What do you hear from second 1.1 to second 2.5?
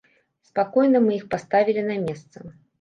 іх паставілі на месца.